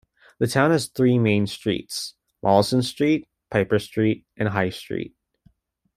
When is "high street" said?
4.49-5.13